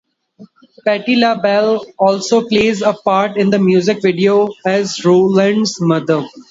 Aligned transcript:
Patti 0.83 1.15
LaBelle 1.15 1.85
also 1.99 2.47
plays 2.47 2.81
a 2.81 2.91
part 2.91 3.37
in 3.37 3.51
the 3.51 3.59
music 3.59 4.01
video, 4.01 4.49
as 4.65 5.05
Rowland's 5.05 5.79
mother. 5.79 6.23